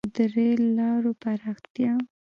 •د 0.15 0.19
رېل 0.35 0.61
لارو 0.77 1.11
پراختیا. 1.21 1.93